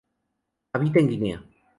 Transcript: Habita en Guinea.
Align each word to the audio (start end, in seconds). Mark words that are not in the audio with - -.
Habita 0.73 0.99
en 0.99 1.09
Guinea. 1.11 1.39